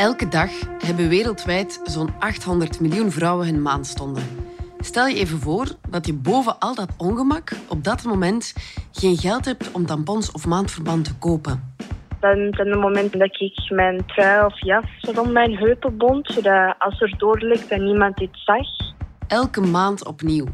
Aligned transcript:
Elke 0.00 0.28
dag 0.28 0.50
hebben 0.84 1.08
wereldwijd 1.08 1.80
zo'n 1.84 2.08
800 2.18 2.80
miljoen 2.80 3.10
vrouwen 3.10 3.46
hun 3.46 3.62
maandstonden. 3.62 4.22
Stel 4.78 5.06
je 5.06 5.16
even 5.16 5.38
voor 5.38 5.66
dat 5.90 6.06
je 6.06 6.14
boven 6.14 6.58
al 6.58 6.74
dat 6.74 6.88
ongemak 6.98 7.52
op 7.68 7.84
dat 7.84 8.04
moment 8.04 8.54
geen 8.92 9.16
geld 9.16 9.44
hebt 9.44 9.72
om 9.72 9.86
tampons 9.86 10.32
of 10.32 10.46
maandverband 10.46 11.04
te 11.04 11.18
kopen. 11.18 11.74
Dan 12.20 12.48
zijn 12.50 12.70
de 12.70 12.76
momenten 12.76 13.18
dat 13.18 13.40
ik 13.40 13.70
mijn 13.70 14.06
trui 14.06 14.44
of 14.44 14.64
jas 14.64 14.84
rond 15.00 15.32
mijn 15.32 15.56
heupen 15.56 15.96
bond, 15.96 16.32
zodat 16.32 16.74
als 16.78 17.00
er 17.00 17.14
doorlikt 17.18 17.68
dat 17.68 17.80
niemand 17.80 18.20
iets 18.20 18.44
zag. 18.44 18.66
Elke 19.28 19.60
maand 19.60 20.06
opnieuw. 20.06 20.46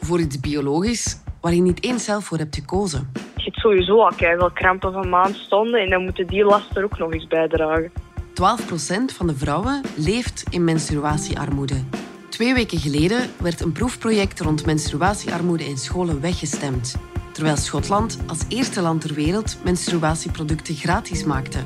Voor 0.00 0.20
iets 0.20 0.40
biologisch 0.40 1.22
waar 1.40 1.54
je 1.54 1.62
niet 1.62 1.84
eens 1.84 2.04
zelf 2.04 2.24
voor 2.24 2.38
hebt 2.38 2.54
gekozen. 2.54 3.10
Je 3.36 3.42
hebt 3.42 3.56
sowieso 3.56 4.02
al 4.02 4.12
veel 4.12 4.50
krampen 4.50 4.92
van 4.92 5.08
maandstonden 5.08 5.80
en 5.80 5.90
dan 5.90 6.04
moeten 6.04 6.26
die 6.26 6.44
last 6.44 6.76
er 6.76 6.84
ook 6.84 6.98
nog 6.98 7.12
eens 7.12 7.26
bij 7.26 7.48
dragen. 7.48 8.11
12% 8.32 9.14
van 9.14 9.26
de 9.26 9.36
vrouwen 9.36 9.80
leeft 9.96 10.42
in 10.50 10.64
menstruatiearmoede. 10.64 11.84
Twee 12.28 12.54
weken 12.54 12.78
geleden 12.78 13.30
werd 13.38 13.60
een 13.60 13.72
proefproject 13.72 14.40
rond 14.40 14.66
menstruatiearmoede 14.66 15.64
in 15.64 15.78
scholen 15.78 16.20
weggestemd. 16.20 16.94
Terwijl 17.32 17.56
Schotland 17.56 18.18
als 18.26 18.40
eerste 18.48 18.80
land 18.80 19.00
ter 19.00 19.14
wereld 19.14 19.56
menstruatieproducten 19.64 20.74
gratis 20.74 21.24
maakte. 21.24 21.58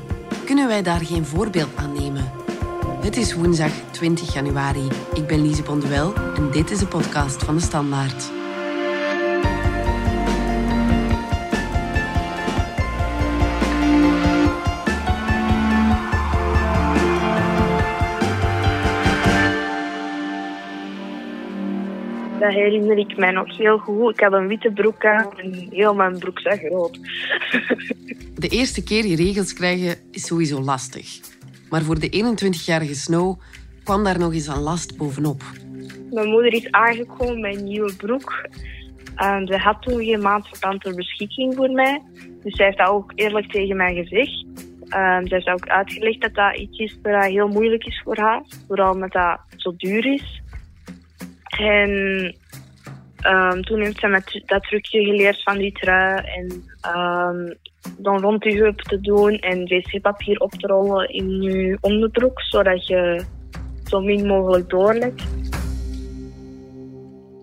Kunnen 0.45 0.67
wij 0.67 0.83
daar 0.83 1.05
geen 1.05 1.25
voorbeeld 1.25 1.75
aan 1.75 1.93
nemen? 1.93 2.31
Het 3.01 3.17
is 3.17 3.33
woensdag 3.33 3.71
20 3.91 4.33
januari. 4.33 4.87
Ik 5.13 5.27
ben 5.27 5.41
Lise 5.41 5.63
Bonduel 5.63 6.13
en 6.13 6.51
dit 6.51 6.71
is 6.71 6.79
de 6.79 6.87
podcast 6.87 7.43
van 7.43 7.55
de 7.55 7.61
Standaard. 7.61 8.36
Dat 22.47 22.55
herinner 22.55 22.97
ik 22.97 23.17
mij 23.17 23.31
nog 23.31 23.57
heel 23.57 23.77
goed. 23.77 24.13
Ik 24.13 24.19
had 24.19 24.33
een 24.33 24.47
witte 24.47 24.71
broek 24.71 25.05
aan 25.05 25.39
en 25.39 25.67
heel 25.69 25.93
mijn 25.93 26.19
broek 26.19 26.39
zag 26.39 26.61
rood. 26.61 26.99
De 28.43 28.47
eerste 28.47 28.83
keer 28.83 29.05
je 29.05 29.15
regels 29.15 29.53
krijgen 29.53 29.95
is 30.11 30.25
sowieso 30.25 30.61
lastig. 30.61 31.19
Maar 31.69 31.81
voor 31.81 31.99
de 31.99 32.35
21-jarige 32.35 32.95
Snow 32.95 33.39
kwam 33.83 34.03
daar 34.03 34.19
nog 34.19 34.33
eens 34.33 34.47
een 34.47 34.59
last 34.59 34.97
bovenop. 34.97 35.43
Mijn 36.11 36.29
moeder 36.29 36.53
is 36.53 36.71
aangekomen 36.71 37.39
met 37.39 37.55
een 37.55 37.63
nieuwe 37.63 37.95
broek. 37.95 38.47
En 39.15 39.47
ze 39.47 39.57
had 39.57 39.81
toen 39.81 40.03
geen 40.03 40.21
maandverband 40.21 40.81
ter 40.81 40.95
beschikking 40.95 41.55
voor 41.55 41.69
mij. 41.69 42.01
Dus 42.43 42.55
zij 42.55 42.65
heeft 42.65 42.77
dat 42.77 42.87
ook 42.87 43.11
eerlijk 43.15 43.51
tegen 43.51 43.77
mij 43.77 43.93
gezegd. 43.93 44.45
Um, 44.81 45.27
zij 45.27 45.37
heeft 45.37 45.49
ook 45.49 45.67
uitgelegd 45.67 46.21
dat 46.21 46.33
dat 46.33 46.57
iets 46.57 46.77
is 46.77 46.97
dat 47.01 47.23
heel 47.23 47.47
moeilijk 47.47 47.85
is 47.85 48.01
voor 48.03 48.17
haar. 48.17 48.41
Vooral 48.67 48.93
omdat 48.93 49.11
dat 49.11 49.39
zo 49.55 49.73
duur 49.77 50.13
is. 50.13 50.41
En 51.57 51.89
um, 53.25 53.63
toen 53.63 53.81
heeft 53.81 53.99
ze 53.99 54.07
met 54.07 54.41
dat 54.45 54.63
trucje 54.63 55.03
geleerd 55.03 55.43
van 55.43 55.57
die 55.57 55.71
trui. 55.71 56.23
En 56.25 56.63
um, 56.95 57.57
dan 57.97 58.21
rond 58.21 58.43
je 58.43 58.55
heup 58.55 58.81
te 58.81 59.01
doen 59.01 59.39
en 59.39 59.67
wc-papier 59.67 60.39
op 60.39 60.51
te 60.51 60.67
rollen 60.67 61.09
in 61.09 61.41
je 61.41 61.77
onderbroek. 61.81 62.41
Zodat 62.41 62.87
je 62.87 63.25
zo 63.85 64.01
min 64.01 64.27
mogelijk 64.27 64.69
doorlekt. 64.69 65.23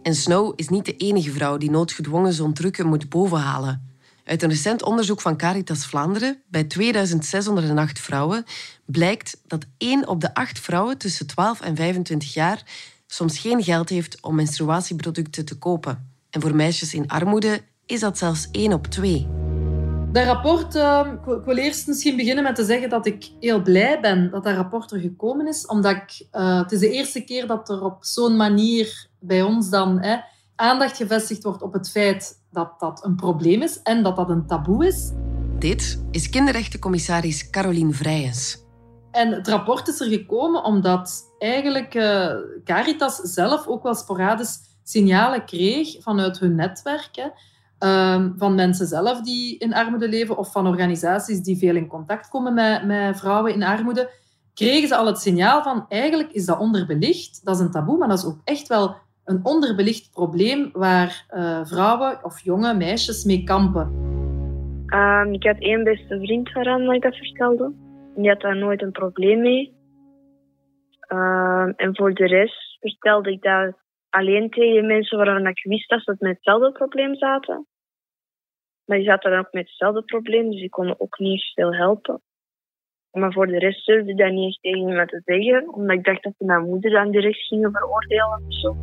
En 0.03 0.15
Snow 0.15 0.53
is 0.57 0.69
niet 0.69 0.85
de 0.85 0.97
enige 0.97 1.31
vrouw 1.31 1.57
die 1.57 1.71
noodgedwongen 1.71 2.33
zo'n 2.33 2.53
trucken 2.53 2.87
moet 2.87 3.09
bovenhalen. 3.09 3.93
Uit 4.25 4.43
een 4.43 4.49
recent 4.49 4.83
onderzoek 4.83 5.21
van 5.21 5.37
Caritas 5.37 5.87
Vlaanderen 5.87 6.43
bij 6.49 6.65
2608 6.65 8.01
vrouwen 8.01 8.45
blijkt 8.85 9.41
dat 9.47 9.67
1 9.79 10.09
op 10.09 10.21
de 10.21 10.35
8 10.35 10.59
vrouwen 10.59 10.99
tussen 10.99 11.27
12 11.27 11.61
en 11.61 11.77
25 11.77 12.35
jaar 12.35 12.63
soms 13.07 13.39
geen 13.39 13.63
geld 13.63 13.89
heeft 13.89 14.23
om 14.23 14.35
menstruatieproducten 14.35 15.45
te 15.45 15.59
kopen. 15.59 16.13
En 16.31 16.41
voor 16.41 16.55
meisjes 16.55 16.95
in 16.95 17.09
armoede 17.09 17.61
is 17.87 18.01
dat 18.01 18.19
zelfs 18.19 18.49
1 18.51 18.73
op 18.73 18.87
2. 18.87 19.29
Dat 20.13 20.25
rapport, 20.25 20.75
uh, 20.75 21.07
ik 21.25 21.45
wil 21.45 21.57
eerst 21.57 21.87
misschien 21.87 22.17
beginnen 22.17 22.45
met 22.45 22.55
te 22.55 22.65
zeggen 22.65 22.89
dat 22.89 23.07
ik 23.07 23.31
heel 23.41 23.63
blij 23.63 24.01
ben 24.01 24.31
dat 24.31 24.45
dat 24.45 24.55
rapport 24.55 24.93
er 24.93 25.01
gekomen 25.01 25.47
is. 25.47 25.67
Omdat 25.67 25.93
ik, 25.93 26.27
uh, 26.33 26.59
het 26.59 26.73
is 26.73 26.79
de 26.79 26.91
eerste 26.91 27.25
keer 27.25 27.47
dat 27.47 27.69
er 27.69 27.85
op 27.85 28.05
zo'n 28.05 28.37
manier 28.37 29.07
bij 29.21 29.43
ons 29.43 29.71
dan 29.71 30.01
hè, 30.01 30.17
aandacht 30.57 30.97
gevestigd 30.97 31.43
wordt 31.43 31.63
op 31.63 31.73
het 31.73 31.91
feit 31.91 32.43
dat 32.51 32.81
dat 32.81 33.05
een 33.05 33.17
probleem 33.17 33.63
is 33.63 33.83
en 33.83 34.03
dat 34.03 34.17
dat 34.17 34.29
een 34.29 34.47
taboe 34.47 34.87
is. 34.87 35.11
Dit 35.59 36.05
is 36.11 36.29
kinderrechtencommissaris 36.29 37.51
Caroline 37.51 37.93
Vrijens. 37.93 38.63
En 39.11 39.33
het 39.33 39.49
rapport 39.49 39.89
is 39.89 40.01
er 40.01 40.09
gekomen 40.09 40.65
omdat 40.65 41.34
eigenlijk 41.45 41.95
uh, 41.95 42.35
Caritas 42.65 43.17
zelf 43.17 43.67
ook 43.67 43.83
wel 43.83 43.95
sporadisch 43.95 44.59
signalen 44.83 45.45
kreeg 45.45 45.97
vanuit 46.03 46.39
hun 46.39 46.55
netwerken 46.55 47.33
uh, 47.81 48.25
van 48.37 48.55
mensen 48.55 48.87
zelf 48.87 49.21
die 49.21 49.59
in 49.59 49.75
armoede 49.75 50.09
leven 50.09 50.37
of 50.37 50.53
van 50.53 50.67
organisaties 50.67 51.43
die 51.43 51.57
veel 51.57 51.77
in 51.77 51.87
contact 51.87 52.29
komen 52.29 52.55
met, 52.55 52.85
met 52.85 53.19
vrouwen 53.19 53.55
in 53.55 53.63
armoede, 53.63 54.11
kregen 54.55 54.89
ze 54.89 54.97
al 54.97 55.07
het 55.07 55.19
signaal 55.19 55.63
van 55.63 55.87
eigenlijk 55.89 56.33
is 56.33 56.45
dat 56.45 56.59
onderbelicht. 56.59 57.45
Dat 57.45 57.55
is 57.55 57.61
een 57.61 57.71
taboe, 57.71 57.99
maar 57.99 58.09
dat 58.09 58.19
is 58.19 58.25
ook 58.25 58.41
echt 58.45 58.69
wel 58.69 58.97
een 59.25 59.41
onderbelicht 59.43 60.11
probleem 60.13 60.71
waar 60.73 61.27
uh, 61.31 61.61
vrouwen 61.65 62.25
of 62.25 62.41
jonge 62.41 62.75
meisjes 62.75 63.25
mee 63.25 63.45
kampen. 63.45 64.03
Um, 64.87 65.33
ik 65.33 65.45
had 65.45 65.59
één 65.59 65.85
beste 65.85 66.19
vriend 66.19 66.53
waaraan 66.53 66.93
ik 66.93 67.03
dat 67.03 67.17
vertelde. 67.17 67.73
Die 68.17 68.29
had 68.29 68.41
daar 68.41 68.57
nooit 68.57 68.83
een 68.83 68.93
probleem 68.93 69.41
mee. 69.41 69.74
Um, 71.09 71.73
en 71.77 71.97
voor 71.97 72.15
de 72.15 72.27
rest 72.27 72.77
vertelde 72.81 73.31
ik 73.31 73.43
dat 73.43 73.75
alleen 74.09 74.51
tegen 74.51 74.87
mensen 74.87 75.19
waarvan 75.19 75.47
ik 75.47 75.63
wist 75.63 75.89
dat 75.89 76.03
ze 76.03 76.17
met 76.19 76.35
hetzelfde 76.35 76.73
probleem 76.73 77.17
zaten. 77.17 77.67
Maar 78.85 78.97
die 78.97 79.07
zaten 79.07 79.31
dan 79.31 79.41
ook 79.41 79.53
met 79.53 79.67
hetzelfde 79.67 80.03
probleem, 80.03 80.51
dus 80.51 80.61
die 80.61 80.69
konden 80.69 81.01
ook 81.01 81.19
niet 81.19 81.43
veel 81.55 81.75
helpen. 81.75 82.23
Maar 83.11 83.33
voor 83.33 83.47
de 83.47 83.59
rest 83.59 83.87
durfde 83.87 84.11
ik 84.11 84.19
dat 84.19 84.31
niet 84.31 84.47
echt 84.47 84.63
tegen 84.63 84.89
iemand 84.89 85.09
te 85.09 85.23
zeggen, 85.25 85.75
omdat 85.75 85.97
ik 85.97 86.05
dacht 86.05 86.23
dat 86.23 86.35
ze 86.39 86.45
mijn 86.45 86.65
moeder 86.65 86.91
dan 86.91 87.11
direct 87.11 87.47
gingen 87.47 87.73
veroordelen 87.73 88.43
of 88.47 88.55
zo. 88.55 88.77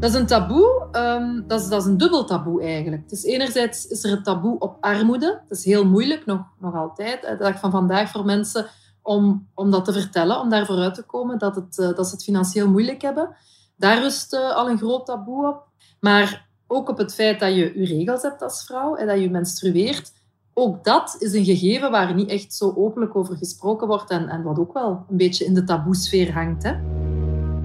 Dat 0.00 0.10
is 0.10 0.18
een 0.18 0.26
taboe, 0.26 0.88
um, 0.92 1.48
dat, 1.48 1.60
is, 1.60 1.68
dat 1.68 1.80
is 1.80 1.86
een 1.86 1.96
dubbel 1.96 2.24
taboe 2.24 2.62
eigenlijk. 2.62 3.08
Dus 3.08 3.24
enerzijds 3.24 3.86
is 3.86 4.04
er 4.04 4.10
het 4.10 4.24
taboe 4.24 4.58
op 4.58 4.76
armoede. 4.80 5.42
Dat 5.48 5.58
is 5.58 5.64
heel 5.64 5.84
moeilijk, 5.84 6.26
nog, 6.26 6.40
nog 6.60 6.74
altijd, 6.74 7.22
de 7.22 7.36
dag 7.36 7.60
van 7.60 7.70
vandaag 7.70 8.10
voor 8.10 8.24
mensen, 8.24 8.66
om, 9.04 9.48
om 9.54 9.70
dat 9.70 9.84
te 9.84 9.92
vertellen, 9.92 10.40
om 10.40 10.50
daar 10.50 10.66
vooruit 10.66 10.94
te 10.94 11.06
komen 11.06 11.38
dat, 11.38 11.54
het, 11.54 11.78
uh, 11.78 11.94
dat 11.94 12.06
ze 12.06 12.14
het 12.14 12.24
financieel 12.24 12.68
moeilijk 12.68 13.02
hebben. 13.02 13.36
Daar 13.76 14.02
rust 14.02 14.34
uh, 14.34 14.56
al 14.56 14.70
een 14.70 14.78
groot 14.78 15.06
taboe 15.06 15.48
op. 15.48 15.62
Maar 16.00 16.48
ook 16.66 16.88
op 16.88 16.98
het 16.98 17.14
feit 17.14 17.40
dat 17.40 17.54
je 17.54 17.80
je 17.80 17.96
regels 17.96 18.22
hebt 18.22 18.42
als 18.42 18.64
vrouw 18.66 18.94
en 18.94 19.06
dat 19.06 19.20
je 19.20 19.30
menstrueert. 19.30 20.12
Ook 20.54 20.84
dat 20.84 21.16
is 21.18 21.34
een 21.34 21.44
gegeven 21.44 21.90
waar 21.90 22.14
niet 22.14 22.30
echt 22.30 22.54
zo 22.54 22.72
openlijk 22.76 23.16
over 23.16 23.36
gesproken 23.36 23.86
wordt 23.86 24.10
en, 24.10 24.28
en 24.28 24.42
wat 24.42 24.58
ook 24.58 24.72
wel 24.72 25.06
een 25.08 25.16
beetje 25.16 25.44
in 25.44 25.54
de 25.54 25.64
taboesfeer 25.64 26.32
hangt. 26.32 26.62
Hè? 26.62 26.72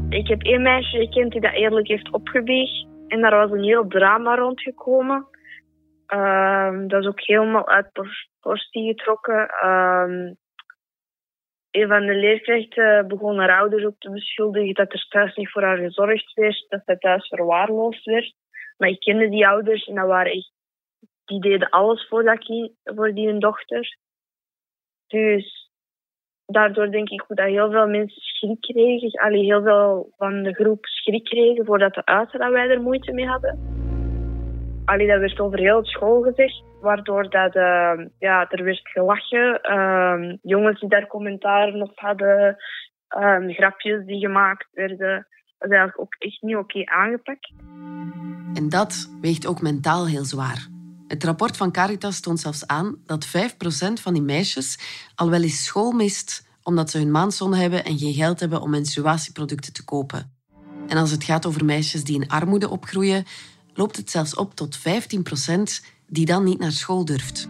Ik 0.10 0.28
heb 0.28 0.42
één 0.42 0.62
meisje 0.62 0.98
gekend 0.98 1.32
die 1.32 1.42
dat 1.42 1.54
eerlijk 1.54 1.88
heeft 1.88 2.12
opgeweegd. 2.12 2.88
En 3.08 3.22
daar 3.22 3.36
was 3.36 3.52
een 3.52 3.64
heel 3.64 3.88
drama 3.88 4.36
rondgekomen. 4.36 5.28
Um, 6.08 6.88
dat 6.88 7.02
is 7.02 7.08
ook 7.08 7.22
helemaal 7.22 7.68
uit 7.68 7.92
proportie 7.92 8.88
getrokken. 8.88 9.50
Um, 9.66 10.38
een 11.72 11.88
van 11.88 12.06
de 12.06 12.16
leerkrachten 12.16 13.08
begon 13.08 13.38
haar 13.38 13.60
ouders 13.60 13.86
ook 13.86 14.00
te 14.00 14.10
beschuldigen 14.10 14.74
dat 14.74 14.94
er 14.94 15.06
thuis 15.10 15.36
niet 15.36 15.52
voor 15.52 15.64
haar 15.64 15.78
gezorgd 15.78 16.34
werd, 16.34 16.66
dat 16.70 16.82
zij 16.86 16.98
thuis 16.98 17.28
verwaarloosd 17.28 18.06
werd. 18.06 18.34
Maar 18.78 18.90
ik 18.90 19.00
kende 19.00 19.30
die 19.30 19.48
ouders 19.48 19.86
en 19.88 19.96
dat 19.96 20.08
waren 20.08 20.32
echt, 20.32 20.52
die 21.26 21.42
deden 21.42 21.70
alles 21.70 22.08
voor, 22.08 22.24
dat 22.24 22.40
kind, 22.40 22.72
voor 22.84 23.14
die 23.14 23.28
hun 23.28 23.40
dochter. 23.40 23.98
Dus 25.08 25.70
daardoor 26.46 26.92
denk 26.92 27.10
ik 27.10 27.24
dat 27.28 27.48
heel 27.48 27.72
veel 27.72 27.88
mensen 27.88 28.22
schrik 28.22 28.62
kregen. 28.62 29.20
Allee, 29.20 29.44
heel 29.44 29.62
veel 29.62 30.14
van 30.18 30.44
de 30.44 30.54
groep 30.54 30.86
schrik 30.86 31.24
kregen 31.24 31.66
voordat 31.66 31.94
de 31.94 32.06
uiten 32.06 32.40
dat 32.40 32.52
wij 32.52 32.70
er 32.70 32.82
moeite 32.82 33.12
mee 33.12 33.28
hadden. 33.28 33.79
Allee, 34.90 35.08
dat 35.08 35.20
werd 35.20 35.40
over 35.40 35.60
heel 35.60 35.78
het 35.78 35.88
school 35.88 36.22
gezegd, 36.22 36.64
waardoor 36.82 37.30
dat, 37.30 37.56
uh, 37.56 38.06
ja, 38.20 38.50
er 38.50 38.64
werd 38.64 38.80
gelachen. 38.84 39.60
Uh, 39.64 40.38
jongens 40.42 40.80
die 40.80 40.90
daar 40.90 41.08
commentaren 41.08 41.82
op 41.82 42.00
hadden, 42.00 42.58
uh, 43.18 43.56
grapjes 43.56 44.06
die 44.06 44.20
gemaakt 44.20 44.68
werden. 44.72 45.28
Dat 45.58 45.70
eigenlijk 45.70 46.00
ook 46.00 46.16
echt 46.18 46.42
niet 46.42 46.56
oké 46.56 46.86
aangepakt. 46.86 47.52
En 48.54 48.70
dat 48.70 49.18
weegt 49.22 49.48
ook 49.48 49.62
mentaal 49.62 50.08
heel 50.08 50.24
zwaar. 50.24 50.68
Het 51.08 51.24
rapport 51.24 51.58
van 51.58 51.72
Caritas 51.72 52.22
toont 52.22 52.40
zelfs 52.40 52.68
aan 52.68 52.96
dat 53.06 53.28
5% 53.28 54.02
van 54.02 54.14
die 54.14 54.24
meisjes 54.24 54.80
al 55.16 55.30
wel 55.30 55.42
eens 55.42 55.66
school 55.66 55.92
mist 55.92 56.48
omdat 56.64 56.90
ze 56.90 56.98
hun 56.98 57.12
maandzonde 57.12 57.58
hebben 57.58 57.84
en 57.86 57.98
geen 57.98 58.14
geld 58.14 58.40
hebben 58.40 58.62
om 58.62 58.70
menstruatieproducten 58.70 59.74
te 59.74 59.86
kopen. 59.86 60.38
En 60.88 60.98
als 60.98 61.12
het 61.12 61.24
gaat 61.24 61.46
over 61.46 61.66
meisjes 61.66 62.04
die 62.04 62.22
in 62.22 62.30
armoede 62.30 62.70
opgroeien, 62.70 63.26
loopt 63.80 63.98
het 63.98 64.10
zelfs 64.10 64.36
op 64.36 64.50
tot 64.54 64.74
15% 64.78 64.82
die 66.08 66.26
dan 66.26 66.44
niet 66.44 66.60
naar 66.60 66.72
school 66.72 67.06
durft. 67.06 67.50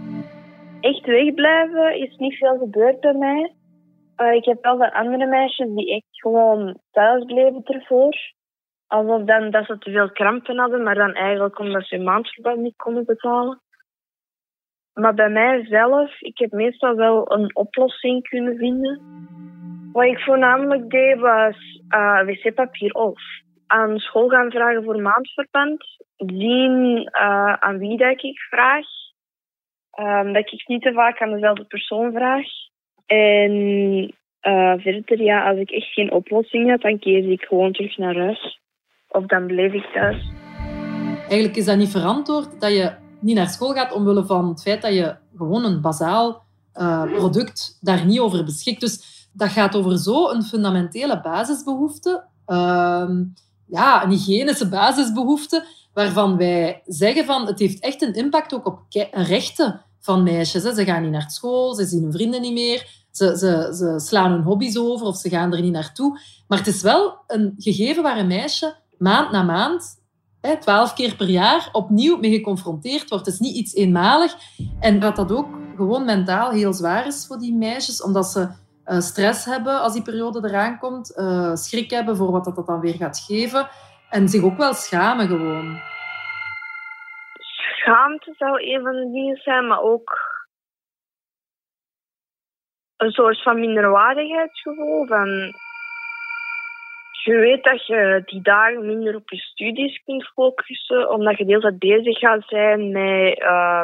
Echt 0.82 1.06
wegblijven 1.06 2.02
is 2.02 2.16
niet 2.18 2.38
veel 2.38 2.58
gebeurd 2.58 3.00
bij 3.00 3.14
mij. 3.14 3.54
Uh, 4.18 4.34
ik 4.34 4.46
heb 4.46 4.64
wel 4.64 4.78
van 4.78 4.92
andere 4.92 5.26
meisjes 5.26 5.68
die 5.76 5.94
echt 5.96 6.22
gewoon 6.22 6.80
thuis 6.92 7.26
bleven 7.26 7.64
ervoor. 7.64 8.18
Alsof 8.88 9.24
dan 9.24 9.52
dat 9.52 9.66
ze 9.66 9.78
te 9.78 9.92
veel 9.92 10.12
krampen 10.12 10.58
hadden, 10.58 10.84
maar 10.84 10.96
dan 10.96 11.14
eigenlijk 11.14 11.60
omdat 11.60 11.86
ze 11.86 11.96
hun 11.96 12.04
maandverband 12.04 12.60
niet 12.60 12.76
konden 12.76 13.06
betalen. 13.06 13.62
Maar 14.94 15.14
bij 15.14 15.30
mijzelf, 15.30 16.22
ik 16.22 16.38
heb 16.38 16.52
meestal 16.52 16.96
wel 16.96 17.32
een 17.32 17.56
oplossing 17.56 18.28
kunnen 18.30 18.58
vinden. 18.58 19.02
Wat 19.92 20.06
ik 20.06 20.20
voornamelijk 20.20 20.90
deed 20.90 21.20
was 21.20 21.56
uh, 21.90 22.22
wc-papier 22.26 22.94
of 22.94 23.20
aan 23.70 24.00
school 24.00 24.28
gaan 24.30 24.52
vragen 24.52 24.84
voor 24.84 25.02
maandverband. 25.02 25.86
Zien 26.18 26.98
uh, 26.98 27.54
aan 27.54 27.78
wie 27.78 27.98
dat 27.98 28.24
ik 28.24 28.40
vraag. 28.40 28.86
Um, 30.00 30.34
dat 30.34 30.52
ik 30.52 30.68
niet 30.68 30.82
te 30.82 30.94
vaak 30.94 31.22
aan 31.22 31.34
dezelfde 31.34 31.64
persoon 31.64 32.12
vraag. 32.12 32.46
En 33.06 33.52
uh, 34.42 34.74
verder, 34.78 35.22
ja, 35.22 35.50
als 35.50 35.58
ik 35.58 35.72
echt 35.72 35.94
geen 35.94 36.12
oplossing 36.12 36.70
had, 36.70 36.82
dan 36.82 37.00
keer 37.00 37.32
ik 37.32 37.42
gewoon 37.42 37.72
terug 37.72 37.98
naar 37.98 38.18
huis. 38.18 38.60
Of 39.08 39.26
dan 39.26 39.46
bleef 39.46 39.74
ik 39.74 39.86
thuis. 39.94 40.32
Eigenlijk 41.20 41.56
is 41.56 41.66
dat 41.66 41.78
niet 41.78 41.92
verantwoord 41.92 42.62
dat 42.62 42.72
je 42.72 42.92
niet 43.22 43.36
naar 43.36 43.48
school 43.48 43.74
gaat 43.74 43.94
omwille 43.94 44.26
van 44.26 44.48
het 44.48 44.62
feit 44.62 44.82
dat 44.82 44.94
je 44.94 45.16
gewoon 45.38 45.66
een 45.66 45.82
bazaal 45.82 46.44
uh, 46.74 47.04
product 47.04 47.78
daar 47.82 48.06
niet 48.06 48.20
over 48.20 48.44
beschikt. 48.44 48.80
Dus 48.80 49.28
dat 49.34 49.50
gaat 49.50 49.76
over 49.76 49.98
zo'n 49.98 50.44
fundamentele 50.44 51.22
basisbehoefte, 51.22 52.26
uh, 52.48 53.10
ja, 53.70 54.04
een 54.04 54.10
hygiënische 54.10 54.70
basisbehoefte, 54.70 55.66
waarvan 55.94 56.38
wij 56.38 56.82
zeggen 56.86 57.26
van 57.26 57.46
het 57.46 57.60
heeft 57.60 57.80
echt 57.80 58.02
een 58.02 58.14
impact 58.14 58.54
ook 58.54 58.66
op 58.66 58.80
rechten 59.12 59.86
van 60.00 60.24
meisjes. 60.24 60.64
Ze 60.64 60.86
gaan 60.86 61.02
niet 61.02 61.12
naar 61.12 61.32
school, 61.32 61.74
ze 61.74 61.86
zien 61.86 62.04
hun 62.04 62.12
vrienden 62.12 62.42
niet 62.42 62.54
meer, 62.54 63.06
ze, 63.12 63.38
ze, 63.38 63.76
ze 63.76 64.06
slaan 64.06 64.32
hun 64.32 64.44
hobby's 64.44 64.78
over 64.78 65.08
of 65.08 65.18
ze 65.18 65.30
gaan 65.30 65.54
er 65.54 65.62
niet 65.62 65.72
naartoe. 65.72 66.20
Maar 66.48 66.58
het 66.58 66.68
is 66.68 66.82
wel 66.82 67.18
een 67.28 67.54
gegeven 67.58 68.04
waar 68.04 68.18
een 68.18 68.28
meisje 68.28 68.76
maand 68.98 69.32
na 69.32 69.44
maand 69.44 69.98
twaalf 70.60 70.94
keer 70.94 71.16
per 71.16 71.30
jaar 71.30 71.70
opnieuw 71.72 72.18
mee 72.18 72.32
geconfronteerd 72.32 73.10
wordt. 73.10 73.26
Het 73.26 73.34
is 73.34 73.40
niet 73.40 73.56
iets 73.56 73.74
eenmalig. 73.74 74.36
En 74.80 75.00
dat 75.00 75.16
dat 75.16 75.32
ook 75.32 75.48
gewoon 75.76 76.06
mentaal 76.06 76.52
heel 76.52 76.74
zwaar 76.74 77.08
is 77.08 77.26
voor 77.28 77.40
die 77.40 77.54
meisjes, 77.54 78.04
omdat 78.04 78.26
ze 78.26 78.48
uh, 78.90 79.00
stress 79.00 79.46
hebben 79.46 79.82
als 79.82 79.94
die 79.94 80.02
periode 80.02 80.50
eraan 80.50 80.80
komt, 80.80 81.18
uh, 81.18 81.54
schrik 81.54 81.90
hebben 81.90 82.16
voor 82.16 82.32
wat 82.32 82.46
dat 82.46 82.66
dan 82.66 82.80
weer 82.80 82.94
gaat 82.94 83.20
geven 83.28 83.68
en 84.10 84.28
zich 84.28 84.44
ook 84.44 84.58
wel 84.58 84.74
schamen 84.74 85.28
gewoon. 85.28 85.82
Schaamte 87.80 88.34
zou 88.38 88.74
een 88.74 88.82
van 88.82 88.92
de 88.92 89.10
dingen 89.12 89.38
zijn, 89.38 89.68
maar 89.68 89.82
ook 89.82 90.38
een 92.98 93.12
soort 93.12 93.42
van 93.44 93.60
minderwaardigheidsgevoel. 93.60 95.08
Van 95.08 95.28
je 97.24 97.36
weet 97.36 97.64
dat 97.64 97.86
je 97.86 98.22
die 98.26 98.42
dagen 98.42 98.86
minder 98.86 99.16
op 99.16 99.30
je 99.30 99.38
studies 99.38 100.04
kunt 100.06 100.28
focussen, 100.28 101.10
omdat 101.10 101.38
je 101.38 101.46
de 101.46 101.52
hele 101.52 101.62
tijd 101.62 101.80
bezig 101.80 102.18
gaat 102.18 102.44
zijn 102.48 102.92
met 102.92 103.40
uh, 103.40 103.84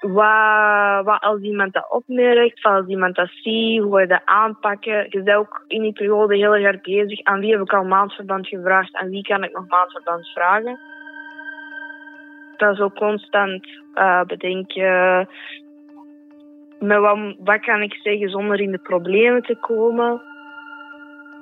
wat, 0.00 1.04
wat 1.04 1.22
als 1.22 1.40
iemand 1.40 1.72
dat 1.72 1.90
opmerkt, 1.90 2.62
als 2.62 2.86
iemand 2.86 3.14
dat 3.14 3.28
ziet, 3.28 3.82
hoe 3.82 3.96
we 3.96 4.06
dat 4.06 4.22
aanpakken. 4.24 5.06
Je 5.08 5.22
bent 5.22 5.38
ook 5.38 5.64
in 5.66 5.82
die 5.82 5.92
periode 5.92 6.36
heel 6.36 6.54
erg 6.54 6.80
bezig. 6.80 7.22
Aan 7.22 7.40
wie 7.40 7.52
heb 7.52 7.60
ik 7.60 7.72
al 7.72 7.84
maandverband 7.84 8.48
gevraagd? 8.48 8.94
Aan 8.94 9.08
wie 9.08 9.22
kan 9.22 9.44
ik 9.44 9.52
nog 9.52 9.68
maandverband 9.68 10.28
vragen? 10.28 10.78
Dat 12.56 12.72
is 12.72 12.80
ook 12.80 12.94
constant 12.94 13.68
uh, 13.94 14.22
bedenken. 14.22 15.28
Met 16.78 16.98
wat, 16.98 17.18
wat 17.38 17.60
kan 17.60 17.82
ik 17.82 17.94
zeggen 17.94 18.28
zonder 18.28 18.60
in 18.60 18.70
de 18.70 18.78
problemen 18.78 19.42
te 19.42 19.56
komen? 19.56 20.22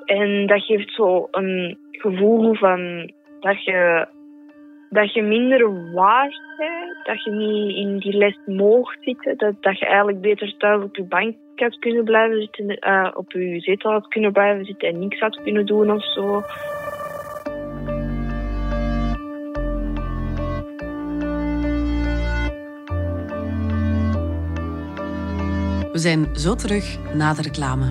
En 0.05 0.47
dat 0.47 0.63
geeft 0.63 0.95
zo 0.95 1.29
een 1.31 1.79
gevoel 1.91 2.55
van 2.55 3.13
dat 3.41 3.65
je, 3.65 4.07
dat 4.91 5.13
je 5.15 5.23
minder 5.23 5.93
waard 5.93 6.41
bent. 6.57 6.86
Dat 7.07 7.25
je 7.25 7.31
niet 7.31 7.77
in 7.77 7.99
die 7.99 8.17
les 8.17 8.39
mocht 8.47 8.99
zitten. 9.01 9.37
Dat, 9.37 9.55
dat 9.61 9.79
je 9.79 9.87
eigenlijk 9.87 10.21
beter 10.21 10.57
thuis 10.57 10.83
op 10.83 10.97
je 10.97 11.05
bank 11.05 11.37
had 11.55 11.79
kunnen 11.79 12.05
blijven 12.05 12.41
zitten. 12.41 12.89
Uh, 12.89 13.11
op 13.15 13.33
je 13.33 13.61
zetel 13.61 13.91
had 13.91 14.09
kunnen 14.09 14.33
blijven 14.33 14.65
zitten 14.65 14.89
en 14.89 14.99
niks 14.99 15.19
had 15.19 15.43
kunnen 15.43 15.67
doen 15.67 15.91
of 15.91 16.13
zo. 16.13 16.43
We 25.93 25.99
zijn 26.03 26.27
zo 26.33 26.55
terug 26.55 26.99
na 27.15 27.35
de 27.35 27.43
reclame. 27.43 27.85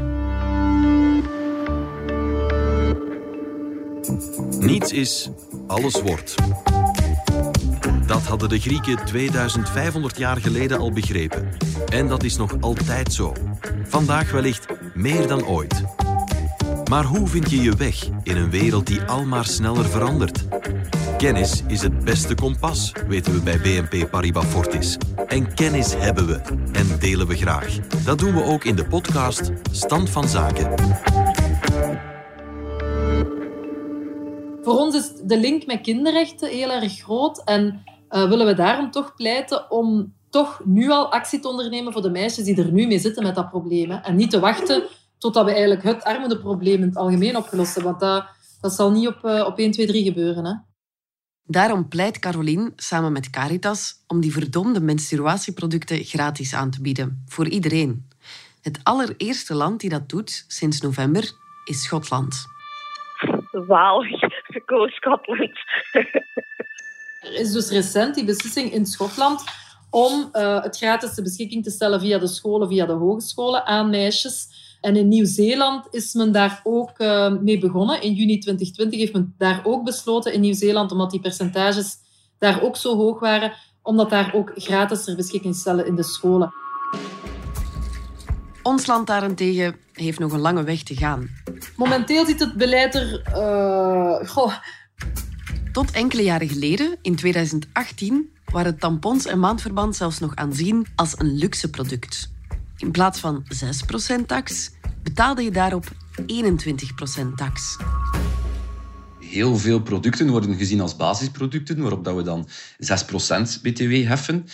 Niets 4.59 4.94
is, 4.94 5.29
alles 5.67 6.01
wordt. 6.01 6.35
Dat 8.15 8.25
hadden 8.25 8.50
de 8.50 8.59
Grieken 8.59 9.06
2500 9.06 10.17
jaar 10.17 10.38
geleden 10.38 10.79
al 10.79 10.91
begrepen. 10.91 11.50
En 11.89 12.07
dat 12.07 12.23
is 12.23 12.38
nog 12.38 12.62
altijd 12.62 13.13
zo. 13.13 13.33
Vandaag 13.83 14.31
wellicht 14.31 14.65
meer 14.94 15.27
dan 15.27 15.45
ooit. 15.45 15.83
Maar 16.89 17.03
hoe 17.03 17.27
vind 17.27 17.51
je 17.51 17.62
je 17.62 17.75
weg 17.75 18.07
in 18.23 18.38
een 18.38 18.50
wereld 18.50 18.88
die 18.88 19.01
almaar 19.01 19.45
sneller 19.45 19.85
verandert? 19.85 20.47
Kennis 21.17 21.63
is 21.67 21.81
het 21.81 22.03
beste 22.03 22.35
kompas, 22.35 22.91
weten 23.07 23.33
we 23.33 23.41
bij 23.41 23.59
BNP 23.59 24.09
Paribas 24.09 24.45
Fortis. 24.45 24.97
En 25.27 25.53
kennis 25.53 25.95
hebben 25.95 26.27
we 26.27 26.41
en 26.71 27.00
delen 27.00 27.27
we 27.27 27.35
graag. 27.35 27.79
Dat 28.03 28.19
doen 28.19 28.33
we 28.33 28.44
ook 28.44 28.63
in 28.63 28.75
de 28.75 28.85
podcast 28.85 29.51
Stand 29.71 30.09
van 30.09 30.27
Zaken. 30.27 30.73
Voor 34.63 34.77
ons 34.77 34.95
is 34.95 35.12
de 35.23 35.38
link 35.38 35.65
met 35.65 35.81
kinderrechten 35.81 36.50
heel 36.50 36.71
erg 36.71 36.94
groot 36.94 37.44
en 37.44 37.83
uh, 38.15 38.29
willen 38.29 38.45
we 38.45 38.53
daarom 38.53 38.91
toch 38.91 39.15
pleiten 39.15 39.71
om 39.71 40.13
toch 40.29 40.62
nu 40.65 40.89
al 40.89 41.12
actie 41.12 41.39
te 41.39 41.47
ondernemen 41.47 41.94
voor 41.94 42.01
de 42.01 42.09
meisjes 42.09 42.45
die 42.45 42.57
er 42.57 42.71
nu 42.71 42.88
mee 42.88 43.00
zitten 43.00 43.23
met 43.23 43.35
dat 43.35 43.50
probleem. 43.50 43.89
Hè. 43.89 43.97
En 43.97 44.15
niet 44.15 44.29
te 44.29 44.39
wachten 44.39 44.83
totdat 45.17 45.45
we 45.45 45.51
eigenlijk 45.51 45.83
het 45.83 46.03
armoedeprobleem 46.03 46.81
in 46.81 46.88
het 46.88 46.97
algemeen 46.97 47.38
opgelost 47.38 47.75
hebben. 47.75 47.91
Want 47.91 48.03
dat, 48.03 48.25
dat 48.62 48.73
zal 48.73 48.91
niet 48.91 49.07
op, 49.07 49.23
uh, 49.23 49.45
op 49.45 49.57
1, 49.57 49.71
2, 49.71 49.88
3 49.88 50.03
gebeuren. 50.03 50.45
Hè. 50.45 50.53
Daarom 51.44 51.88
pleit 51.88 52.19
Caroline 52.19 52.71
samen 52.75 53.12
met 53.12 53.29
Caritas 53.29 53.94
om 54.07 54.19
die 54.21 54.31
verdomde 54.31 54.79
menstruatieproducten 54.79 56.03
gratis 56.03 56.53
aan 56.53 56.71
te 56.71 56.81
bieden. 56.81 57.23
Voor 57.25 57.47
iedereen. 57.47 58.07
Het 58.62 58.79
allereerste 58.84 59.55
land 59.55 59.79
die 59.79 59.89
dat 59.89 60.10
doet 60.10 60.45
sinds 60.48 60.81
november 60.81 61.31
is 61.65 61.84
Schotland. 61.84 62.45
Zalig. 63.67 64.19
Go 64.65 64.88
Scotland. 64.88 65.60
Er 67.25 67.34
is 67.34 67.51
dus 67.51 67.70
recent 67.70 68.15
die 68.15 68.25
beslissing 68.25 68.72
in 68.72 68.86
Schotland 68.86 69.44
om 69.89 70.29
uh, 70.34 70.63
het 70.63 70.77
gratis 70.77 71.13
ter 71.13 71.24
beschikking 71.24 71.63
te 71.63 71.70
stellen 71.70 72.00
via 72.00 72.17
de 72.17 72.27
scholen, 72.27 72.67
via 72.67 72.86
de 72.86 72.94
hogescholen 72.94 73.65
aan 73.65 73.89
meisjes. 73.89 74.63
En 74.82 74.96
in 74.96 75.08
Nieuw-Zeeland 75.08 75.88
is 75.91 76.13
men 76.13 76.32
daar 76.32 76.62
ook 76.63 76.91
uh, 76.98 77.32
mee 77.39 77.60
begonnen. 77.60 78.01
In 78.01 78.13
juni 78.13 78.38
2020 78.39 79.00
heeft 79.00 79.13
men 79.13 79.34
daar 79.38 79.62
ook 79.63 79.84
besloten 79.84 80.34
in 80.34 80.41
Nieuw-Zeeland, 80.41 80.91
omdat 80.91 81.12
die 81.12 81.20
percentages 81.20 81.98
daar 82.38 82.62
ook 82.62 82.75
zo 82.75 82.96
hoog 82.96 83.20
waren, 83.20 83.53
om 83.82 83.98
dat 83.98 84.10
daar 84.10 84.34
ook 84.34 84.51
gratis 84.55 85.03
ter 85.03 85.15
beschikking 85.15 85.53
te 85.53 85.60
stellen 85.60 85.86
in 85.86 85.96
de 85.96 86.03
scholen. 86.03 86.53
Ons 88.63 88.86
land 88.86 89.08
daarentegen 89.08 89.75
heeft 89.94 90.20
nog 90.20 90.32
een 90.32 90.39
lange 90.39 90.63
weg 90.63 90.84
te 90.84 90.96
gaan. 90.96 91.29
Momenteel 91.75 92.25
ziet 92.25 92.39
het 92.39 92.53
beleid 92.53 92.96
er... 92.96 93.22
Uh, 93.36 94.29
goh. 94.29 94.53
Tot 95.75 95.91
enkele 95.91 96.24
jaren 96.24 96.48
geleden, 96.48 96.98
in 97.01 97.15
2018, 97.15 98.29
waren 98.51 98.77
tampons 98.77 99.25
en 99.25 99.39
maandverband 99.39 99.96
zelfs 99.96 100.20
nog 100.20 100.36
aanzien 100.36 100.86
als 100.96 101.20
een 101.20 101.36
luxe 101.36 101.70
product. 101.70 102.32
In 102.77 102.91
plaats 102.91 103.20
van 103.20 103.44
6% 104.22 104.25
tax 104.25 104.72
betaalde 105.03 105.44
je 105.44 105.51
daarop 105.51 105.86
21% 106.22 106.24
tax. 107.36 107.77
Heel 109.20 109.58
veel 109.58 109.82
producten 109.82 110.29
worden 110.29 110.55
gezien 110.55 110.82
als 110.82 110.96
basisproducten, 110.96 111.82
waarop 111.82 112.03
dat 112.03 112.15
we 112.15 112.24
dan 112.24 112.48
6% 112.48 113.62
BTW 113.62 114.08
heffen. 114.08 114.46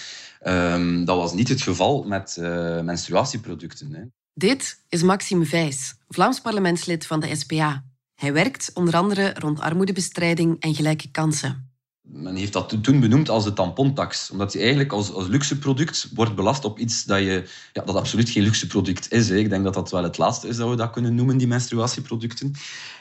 Um, 0.44 1.06
dat 1.06 1.18
was 1.18 1.34
niet 1.34 1.50
het 1.50 1.62
geval 1.62 2.04
met 2.04 2.38
uh, 2.40 2.82
menstruatieproducten. 2.82 3.94
Hè. 3.94 4.02
Dit 4.34 4.80
is 4.90 5.04
Maxime 5.04 5.46
Vijs, 5.46 5.96
Vlaams 6.10 6.40
parlementslid 6.40 7.06
van 7.06 7.20
de 7.20 7.36
SPA. 7.36 7.91
Hij 8.22 8.34
werkt 8.34 8.72
onder 8.74 8.96
andere 8.96 9.34
rond 9.38 9.60
armoedebestrijding 9.60 10.56
en 10.60 10.76
gelijke 10.76 11.12
kansen. 11.12 11.70
Men 12.02 12.36
heeft 12.36 12.54
dat 12.54 12.84
toen 12.84 13.00
benoemd 13.00 13.30
als 13.30 13.44
de 13.44 13.54
tampontax, 13.54 14.32
omdat 14.32 14.54
hij 14.54 14.62
eigenlijk 14.62 14.92
als, 14.92 15.14
als 15.14 15.28
luxe 15.28 15.58
product 15.58 16.10
wordt 16.14 16.36
belast 16.36 16.66
op 16.66 16.80
iets 16.80 17.04
dat, 17.04 17.20
je, 17.20 17.50
ja, 17.74 17.84
dat 17.84 17.96
absoluut 17.96 18.30
geen 18.30 18.44
luxe 18.44 18.68
product 18.68 19.12
is. 19.12 19.30
Hè. 19.30 19.36
Ik 19.36 19.50
denk 19.50 19.64
dat 19.64 19.74
dat 19.74 19.92
wel 19.92 20.04
het 20.04 20.18
laatste 20.18 20.48
is 20.48 20.58
dat 20.58 20.70
we 20.70 20.76
dat 20.76 20.90
kunnen 20.90 21.16
noemen, 21.16 21.38
die 21.38 21.48
menstruatieproducten. 21.48 22.54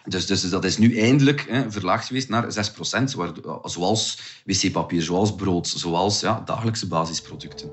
Dus, 0.05 0.27
dus, 0.27 0.41
dus 0.41 0.51
dat 0.51 0.65
is 0.65 0.79
nu 0.79 0.99
eindelijk 0.99 1.47
hè, 1.49 1.71
verlaagd 1.71 2.07
geweest 2.07 2.29
naar 2.29 2.53
6 2.53 2.71
procent, 2.71 3.17
zoals 3.65 4.21
wc-papier, 4.45 5.03
zoals 5.03 5.35
brood, 5.35 5.69
zoals 5.69 6.21
ja, 6.21 6.43
dagelijkse 6.45 6.87
basisproducten. 6.87 7.71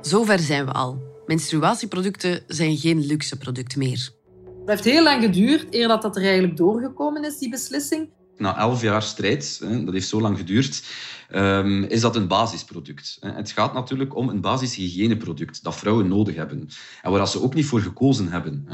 Zover 0.00 0.38
zijn 0.38 0.64
we 0.64 0.72
al. 0.72 1.02
Menstruatieproducten 1.26 2.42
zijn 2.46 2.76
geen 2.76 3.06
luxe 3.06 3.36
product 3.36 3.76
meer. 3.76 4.20
Het 4.62 4.70
heeft 4.70 4.84
heel 4.84 5.02
lang 5.02 5.22
geduurd 5.22 5.74
eer 5.74 5.88
dat, 5.88 6.02
dat 6.02 6.16
er 6.16 6.22
eigenlijk 6.22 6.56
doorgekomen 6.56 7.24
is, 7.24 7.38
die 7.38 7.50
beslissing. 7.50 8.10
Na 8.36 8.58
elf 8.58 8.82
jaar 8.82 9.02
strijd, 9.02 9.60
dat 9.84 9.92
heeft 9.92 10.08
zo 10.08 10.20
lang 10.20 10.38
geduurd, 10.38 10.84
ehm, 11.28 11.82
is 11.82 12.00
dat 12.00 12.16
een 12.16 12.28
basisproduct. 12.28 13.16
Het 13.20 13.50
gaat 13.50 13.74
natuurlijk 13.74 14.16
om 14.16 14.28
een 14.28 14.40
basishygiëneproduct 14.40 15.62
dat 15.62 15.76
vrouwen 15.76 16.08
nodig 16.08 16.34
hebben. 16.34 16.68
En 17.02 17.10
waar 17.10 17.28
ze 17.28 17.42
ook 17.42 17.54
niet 17.54 17.66
voor 17.66 17.80
gekozen 17.80 18.28
hebben. 18.28 18.66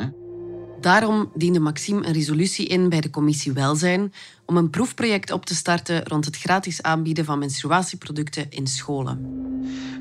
Daarom 0.81 1.31
diende 1.35 1.61
Maxime 1.61 2.07
een 2.07 2.13
resolutie 2.13 2.67
in 2.67 2.89
bij 2.89 3.01
de 3.01 3.11
commissie 3.11 3.53
Welzijn 3.53 4.13
om 4.45 4.57
een 4.57 4.71
proefproject 4.71 5.31
op 5.31 5.47
te 5.47 5.55
starten 5.55 6.05
rond 6.05 6.25
het 6.25 6.37
gratis 6.37 6.83
aanbieden 6.83 7.25
van 7.25 7.39
menstruatieproducten 7.39 8.47
in 8.51 8.67
scholen. 8.67 9.47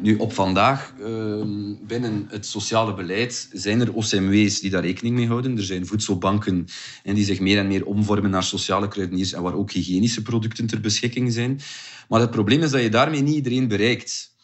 Nu, 0.01 0.15
op 0.15 0.33
vandaag, 0.33 0.93
ehm, 0.99 1.73
binnen 1.87 2.25
het 2.29 2.45
sociale 2.45 2.93
beleid, 2.93 3.49
zijn 3.51 3.81
er 3.81 3.93
OCMW's 3.93 4.59
die 4.59 4.69
daar 4.69 4.81
rekening 4.81 5.15
mee 5.15 5.27
houden. 5.27 5.57
Er 5.57 5.63
zijn 5.63 5.85
voedselbanken 5.85 6.65
en 7.03 7.15
die 7.15 7.25
zich 7.25 7.39
meer 7.39 7.57
en 7.57 7.67
meer 7.67 7.85
omvormen 7.85 8.29
naar 8.29 8.43
sociale 8.43 8.87
kruideniers 8.87 9.33
en 9.33 9.41
waar 9.41 9.55
ook 9.55 9.71
hygiënische 9.71 10.21
producten 10.21 10.67
ter 10.67 10.79
beschikking 10.79 11.33
zijn. 11.33 11.59
Maar 12.09 12.19
het 12.19 12.31
probleem 12.31 12.61
is 12.61 12.71
dat 12.71 12.81
je 12.81 12.89
daarmee 12.89 13.21
niet 13.21 13.35
iedereen 13.35 13.67
bereikt. 13.67 14.35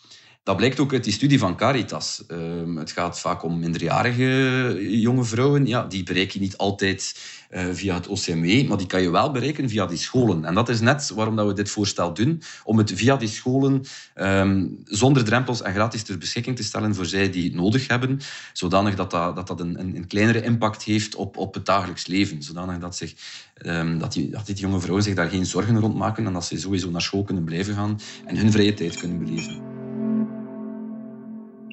Dat 0.44 0.58
blijkt 0.58 0.80
ook 0.80 0.94
uit 0.94 1.04
die 1.04 1.14
studie 1.14 1.40
van 1.40 1.56
Caritas. 1.56 2.24
Ehm, 2.28 2.76
het 2.76 2.92
gaat 2.92 3.20
vaak 3.20 3.44
om 3.44 3.60
minderjarige 3.60 5.00
jonge 5.00 5.24
vrouwen. 5.24 5.66
Ja, 5.66 5.84
die 5.84 6.04
bereik 6.04 6.32
je 6.32 6.40
niet 6.40 6.58
altijd 6.58 7.16
uh, 7.52 7.66
via 7.72 7.96
het 7.96 8.08
OCMW, 8.08 8.68
maar 8.68 8.78
die 8.78 8.88
kan 8.88 9.02
je 9.02 9.12
wel 9.12 9.32
bereiken 9.32 9.70
via 9.70 9.86
die 9.86 9.98
scholen. 9.98 10.46
En 10.46 10.54
dat 10.54 10.70
is 10.70 10.80
net 10.80 11.10
waarom 11.10 11.36
dat 11.36 11.48
we 11.48 11.54
dit 11.54 11.70
voorstel 11.70 12.14
doen, 12.14 12.42
om 12.64 12.78
het 12.78 12.92
via 12.96 13.16
die 13.16 13.28
scholen 13.28 13.84
um, 14.16 14.80
zonder 14.86 15.24
drempels 15.24 15.62
en 15.62 15.74
gratis 15.74 16.04
ter 16.04 16.18
beschikking 16.18 16.56
te 16.56 16.64
stellen 16.64 16.96
voor 16.96 17.06
zij 17.06 17.30
die 17.30 17.44
het 17.44 17.54
nodig 17.54 17.88
hebben, 17.88 18.20
zodanig 18.54 18.96
dat 18.96 19.12
dat, 19.12 19.48
dat, 19.48 19.60
een, 19.60 19.80
een, 19.80 20.08
kleinere 20.08 20.42
impact 20.42 20.84
heeft 20.84 21.16
op, 21.16 21.38
op 21.38 21.54
het 21.54 21.66
dagelijks 21.66 22.08
leven. 22.08 22.44
Zodanig 22.44 22.78
dat, 22.78 22.96
zich, 22.96 23.14
um, 23.66 24.00
dat, 24.00 24.14
die, 24.14 24.36
die 24.46 24.56
jonge 24.56 24.80
vrouwen 24.80 25.04
zich 25.04 25.16
daar 25.16 25.30
geen 25.30 25.46
zorgen 25.46 25.80
rond 25.80 25.96
maken 25.96 26.26
en 26.26 26.34
dat 26.34 26.46
ze 26.46 26.60
sowieso 26.60 26.90
naar 26.90 27.02
school 27.02 27.24
kunnen 27.24 27.44
blijven 27.44 27.74
gaan 27.74 28.00
en 28.26 28.38
hun 28.38 28.52
vrije 28.52 28.74
tijd 28.74 28.98
kunnen 28.98 29.20
beleven. 29.20 29.73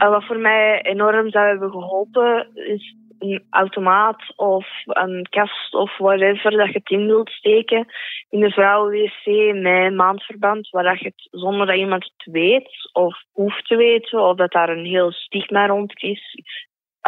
En 0.00 0.10
wat 0.10 0.24
voor 0.24 0.38
mij 0.38 0.82
enorm 0.82 1.30
zou 1.30 1.46
hebben 1.46 1.70
geholpen, 1.70 2.48
is 2.54 2.94
een 3.18 3.44
automaat 3.50 4.32
of 4.36 4.66
een 4.84 5.26
kast 5.30 5.74
of 5.74 5.98
whatever 5.98 6.50
dat 6.50 6.66
je 6.66 6.72
het 6.78 6.90
in 6.90 7.06
wilt 7.06 7.30
steken 7.30 7.86
in 8.28 8.40
de 8.40 8.50
vrouwenwc 8.50 9.54
met 9.62 9.94
maandverband, 9.94 10.68
waar 10.70 10.98
je 10.98 11.04
het 11.04 11.28
zonder 11.30 11.66
dat 11.66 11.76
iemand 11.76 12.04
het 12.04 12.32
weet 12.32 12.90
of 12.92 13.22
hoeft 13.32 13.66
te 13.66 13.76
weten, 13.76 14.28
of 14.28 14.36
dat 14.36 14.52
daar 14.52 14.68
een 14.68 14.84
heel 14.84 15.12
stigma 15.12 15.66
rond 15.66 16.02
is, 16.02 16.42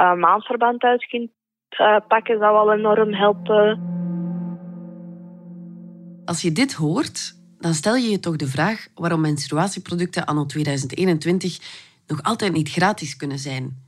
uh, 0.01 0.15
maandverband 0.15 0.83
uit 0.83 1.07
kunt 1.07 1.31
uh, 1.81 1.97
pakken, 2.09 2.39
zou 2.39 2.53
wel 2.53 2.73
enorm 2.73 3.15
helpen. 3.15 3.81
Als 6.25 6.43
je 6.43 6.53
dit 6.53 6.73
hoort, 6.73 7.33
dan 7.59 7.75
stel 7.75 7.95
je 7.95 8.11
je 8.11 8.21
toch 8.21 8.37
de 8.37 8.47
vraag 8.47 8.87
waarom 8.95 9.21
menstruatieproducten 9.21 10.27
anno 10.27 10.47
2021 10.47 11.91
nog 12.13 12.23
altijd 12.23 12.53
niet 12.53 12.71
gratis 12.71 13.17
kunnen 13.17 13.39
zijn. 13.39 13.83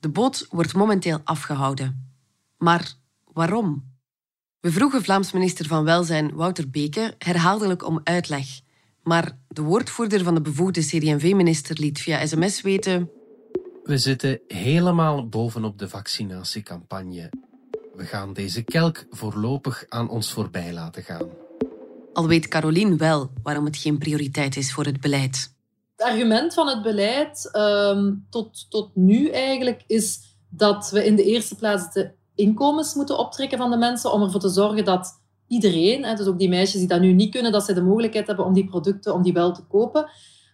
De 0.00 0.08
boot 0.08 0.46
wordt 0.50 0.74
momenteel 0.74 1.20
afgehouden. 1.24 2.12
Maar 2.58 2.92
waarom? 3.32 3.92
We 4.60 4.72
vroegen 4.72 5.02
Vlaams 5.02 5.32
minister 5.32 5.66
van 5.66 5.84
Welzijn 5.84 6.34
Wouter 6.34 6.70
Beke 6.70 7.14
herhaaldelijk 7.18 7.86
om 7.86 8.00
uitleg. 8.04 8.46
Maar 9.02 9.38
de 9.48 9.62
woordvoerder 9.62 10.24
van 10.24 10.34
de 10.34 10.40
bevoegde 10.40 10.80
CD&V-minister 10.80 11.78
liet 11.80 12.00
via 12.00 12.26
sms 12.26 12.60
weten... 12.60 13.10
We 13.82 13.98
zitten 13.98 14.40
helemaal 14.46 15.28
bovenop 15.28 15.78
de 15.78 15.88
vaccinatiecampagne. 15.88 17.30
We 17.96 18.04
gaan 18.04 18.32
deze 18.32 18.62
kelk 18.62 19.04
voorlopig 19.10 19.84
aan 19.88 20.08
ons 20.08 20.32
voorbij 20.32 20.72
laten 20.72 21.02
gaan. 21.02 21.28
Al 22.12 22.28
weet 22.28 22.48
Caroline 22.48 22.96
wel 22.96 23.30
waarom 23.42 23.64
het 23.64 23.76
geen 23.76 23.98
prioriteit 23.98 24.56
is 24.56 24.72
voor 24.72 24.84
het 24.84 25.00
beleid. 25.00 25.53
Argument 26.04 26.54
van 26.54 26.68
het 26.68 26.82
beleid 26.82 27.50
um, 27.56 28.26
tot, 28.30 28.70
tot 28.70 28.90
nu 28.94 29.28
eigenlijk 29.28 29.84
is 29.86 30.20
dat 30.48 30.90
we 30.90 31.04
in 31.04 31.16
de 31.16 31.24
eerste 31.24 31.56
plaats 31.56 31.92
de 31.92 32.10
inkomens 32.34 32.94
moeten 32.94 33.18
optrekken 33.18 33.58
van 33.58 33.70
de 33.70 33.76
mensen 33.76 34.12
om 34.12 34.22
ervoor 34.22 34.40
te 34.40 34.48
zorgen 34.48 34.84
dat 34.84 35.22
iedereen, 35.46 36.16
dus 36.16 36.26
ook 36.26 36.38
die 36.38 36.48
meisjes 36.48 36.80
die 36.80 36.88
dat 36.88 37.00
nu 37.00 37.12
niet 37.12 37.30
kunnen, 37.30 37.52
dat 37.52 37.64
ze 37.64 37.74
de 37.74 37.82
mogelijkheid 37.82 38.26
hebben 38.26 38.44
om 38.44 38.52
die 38.52 38.66
producten 38.66 39.14
om 39.14 39.22
die 39.22 39.32
wel 39.32 39.52
te 39.52 39.62
kopen. 39.62 40.10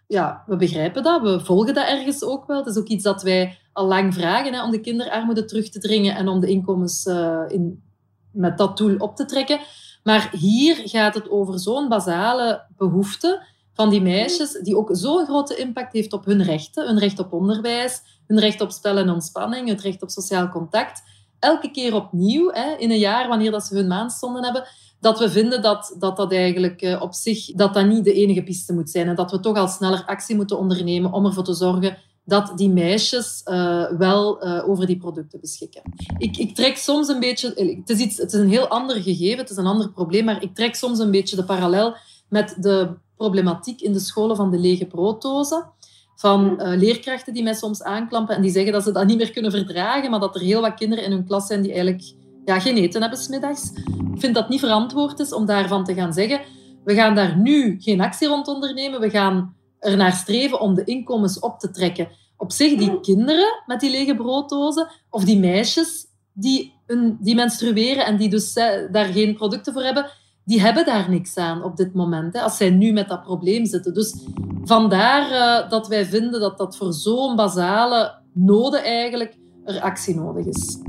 Ja, 0.07 0.43
we 0.45 0.55
begrijpen 0.55 1.03
dat, 1.03 1.21
we 1.21 1.39
volgen 1.39 1.73
dat 1.73 1.87
ergens 1.87 2.23
ook 2.23 2.47
wel. 2.47 2.57
Het 2.57 2.67
is 2.67 2.77
ook 2.77 2.87
iets 2.87 3.03
dat 3.03 3.23
wij 3.23 3.57
al 3.73 3.85
lang 3.85 4.13
vragen, 4.13 4.53
hè, 4.53 4.63
om 4.63 4.71
de 4.71 4.81
kinderarmoede 4.81 5.45
terug 5.45 5.69
te 5.69 5.79
dringen 5.79 6.15
en 6.15 6.27
om 6.27 6.39
de 6.39 6.47
inkomens 6.47 7.05
uh, 7.05 7.41
in, 7.47 7.83
met 8.31 8.57
dat 8.57 8.77
doel 8.77 8.95
op 8.97 9.15
te 9.15 9.25
trekken. 9.25 9.59
Maar 10.03 10.29
hier 10.31 10.75
gaat 10.85 11.13
het 11.13 11.29
over 11.29 11.59
zo'n 11.59 11.87
basale 11.89 12.65
behoefte 12.77 13.41
van 13.73 13.89
die 13.89 14.01
meisjes, 14.01 14.59
die 14.61 14.77
ook 14.77 14.89
zo'n 14.91 15.25
grote 15.25 15.55
impact 15.55 15.93
heeft 15.93 16.13
op 16.13 16.25
hun 16.25 16.43
rechten. 16.43 16.87
Hun 16.87 16.99
recht 16.99 17.19
op 17.19 17.33
onderwijs, 17.33 18.01
hun 18.27 18.39
recht 18.39 18.61
op 18.61 18.71
spel 18.71 18.97
en 18.97 19.09
ontspanning, 19.09 19.67
het 19.67 19.81
recht 19.81 20.01
op 20.01 20.09
sociaal 20.09 20.49
contact. 20.49 21.01
Elke 21.39 21.71
keer 21.71 21.95
opnieuw, 21.95 22.49
hè, 22.51 22.75
in 22.77 22.91
een 22.91 22.99
jaar, 22.99 23.27
wanneer 23.27 23.51
dat 23.51 23.63
ze 23.63 23.75
hun 23.75 23.87
maandstonden 23.87 24.43
hebben, 24.43 24.67
dat 24.99 25.19
we 25.19 25.29
vinden 25.29 25.61
dat 25.61 25.95
dat, 25.99 26.17
dat 26.17 26.31
eigenlijk 26.31 26.81
eh, 26.81 27.01
op 27.01 27.13
zich 27.13 27.45
dat 27.45 27.73
dat 27.73 27.85
niet 27.85 28.03
de 28.03 28.13
enige 28.13 28.43
piste 28.43 28.73
moet 28.73 28.89
zijn. 28.89 29.07
En 29.07 29.15
dat 29.15 29.31
we 29.31 29.39
toch 29.39 29.57
al 29.57 29.67
sneller 29.67 30.03
actie 30.05 30.35
moeten 30.35 30.57
ondernemen 30.57 31.13
om 31.13 31.25
ervoor 31.25 31.43
te 31.43 31.53
zorgen 31.53 31.97
dat 32.25 32.51
die 32.55 32.69
meisjes 32.69 33.41
uh, 33.45 33.85
wel 33.97 34.45
uh, 34.45 34.69
over 34.69 34.85
die 34.85 34.97
producten 34.97 35.39
beschikken. 35.39 35.81
Ik, 36.17 36.37
ik, 36.37 36.55
trek 36.55 36.77
soms 36.77 37.07
een 37.07 37.19
beetje... 37.19 37.47
Het 37.85 37.89
is, 37.89 37.99
iets, 37.99 38.17
het 38.17 38.33
is 38.33 38.39
een 38.39 38.49
heel 38.49 38.67
ander 38.67 39.01
gegeven, 39.01 39.37
het 39.37 39.49
is 39.49 39.57
een 39.57 39.65
ander 39.65 39.91
probleem, 39.91 40.25
maar 40.25 40.43
ik 40.43 40.55
trek 40.55 40.75
soms 40.75 40.99
een 40.99 41.11
beetje 41.11 41.35
de 41.35 41.43
parallel 41.43 41.95
met 42.29 42.55
de 42.59 42.89
problematiek 43.21 43.81
in 43.81 43.93
de 43.93 43.99
scholen 43.99 44.35
van 44.35 44.51
de 44.51 44.59
lege 44.59 44.85
brooddozen. 44.85 45.69
Van 46.15 46.59
uh, 46.59 46.77
leerkrachten 46.77 47.33
die 47.33 47.43
mij 47.43 47.53
soms 47.53 47.83
aanklampen 47.83 48.35
en 48.35 48.41
die 48.41 48.51
zeggen 48.51 48.71
dat 48.71 48.83
ze 48.83 48.91
dat 48.91 49.07
niet 49.07 49.17
meer 49.17 49.31
kunnen 49.31 49.51
verdragen, 49.51 50.09
maar 50.09 50.19
dat 50.19 50.35
er 50.35 50.41
heel 50.41 50.61
wat 50.61 50.73
kinderen 50.73 51.03
in 51.03 51.11
hun 51.11 51.25
klas 51.25 51.47
zijn 51.47 51.61
die 51.61 51.71
eigenlijk 51.71 52.13
ja, 52.45 52.59
geen 52.59 52.77
eten 52.77 53.01
hebben 53.01 53.19
smiddags. 53.19 53.71
Ik 54.13 54.19
vind 54.19 54.35
dat 54.35 54.49
niet 54.49 54.59
verantwoord 54.59 55.19
is 55.19 55.33
om 55.33 55.45
daarvan 55.45 55.83
te 55.83 55.93
gaan 55.93 56.13
zeggen, 56.13 56.41
we 56.83 56.93
gaan 56.93 57.15
daar 57.15 57.37
nu 57.37 57.75
geen 57.79 58.01
actie 58.01 58.27
rond 58.27 58.47
ondernemen, 58.47 58.99
we 58.99 59.09
gaan 59.09 59.55
er 59.79 59.97
naar 59.97 60.13
streven 60.13 60.59
om 60.59 60.73
de 60.75 60.83
inkomens 60.83 61.39
op 61.39 61.59
te 61.59 61.71
trekken. 61.71 62.09
Op 62.37 62.51
zich, 62.51 62.77
die 62.77 62.99
kinderen 62.99 63.63
met 63.65 63.79
die 63.79 63.91
lege 63.91 64.15
brooddozen, 64.15 64.87
of 65.09 65.23
die 65.23 65.39
meisjes 65.39 66.05
die, 66.33 66.73
een, 66.87 67.17
die 67.19 67.35
menstrueren 67.35 68.05
en 68.05 68.17
die 68.17 68.29
dus 68.29 68.53
eh, 68.53 68.91
daar 68.91 69.05
geen 69.05 69.35
producten 69.35 69.73
voor 69.73 69.83
hebben, 69.83 70.05
die 70.45 70.61
hebben 70.61 70.85
daar 70.85 71.09
niks 71.09 71.37
aan 71.37 71.63
op 71.63 71.75
dit 71.75 71.93
moment, 71.93 72.33
hè, 72.33 72.41
als 72.41 72.57
zij 72.57 72.69
nu 72.69 72.91
met 72.91 73.07
dat 73.07 73.23
probleem 73.23 73.65
zitten. 73.65 73.93
Dus 73.93 74.27
vandaar 74.63 75.21
uh, 75.31 75.69
dat 75.69 75.87
wij 75.87 76.05
vinden 76.05 76.39
dat 76.39 76.57
dat 76.57 76.77
voor 76.77 76.91
zo'n 76.91 77.35
basale 77.35 78.11
noden 78.33 78.83
eigenlijk 78.83 79.33
er 79.65 79.81
actie 79.81 80.15
nodig 80.15 80.45
is. 80.45 80.81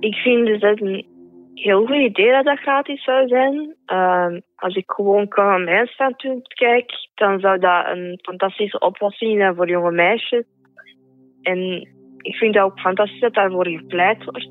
Ik 0.00 0.14
vind 0.14 0.46
dus 0.46 0.62
een 0.62 1.06
heel 1.54 1.86
goed 1.86 1.96
idee 1.96 2.30
dat 2.30 2.44
dat 2.44 2.58
gratis 2.58 3.04
zou 3.04 3.28
zijn. 3.28 3.74
Uh, 3.86 4.40
als 4.56 4.74
ik 4.74 4.90
gewoon 4.90 5.28
kan 5.28 5.44
aan 5.44 5.64
mijn 5.64 5.86
standpunt 5.86 6.48
kijk, 6.48 6.92
dan 7.14 7.40
zou 7.40 7.58
dat 7.58 7.86
een 7.86 8.18
fantastische 8.22 8.78
oplossing 8.78 9.38
zijn 9.38 9.54
voor 9.54 9.68
jonge 9.68 9.90
meisjes. 9.90 10.44
En 11.42 11.88
ik 12.18 12.34
vind 12.34 12.54
het 12.54 12.64
ook 12.64 12.80
fantastisch 12.80 13.20
dat 13.20 13.34
daarvoor 13.34 13.68
gepleit 13.68 14.24
wordt. 14.24 14.48